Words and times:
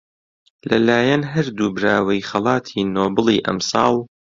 لەلایەن 0.69 1.23
هەردوو 1.33 1.73
براوەی 1.75 2.25
خەڵاتی 2.29 2.87
نۆبڵی 2.95 3.37
ئەمساڵ 3.45 3.93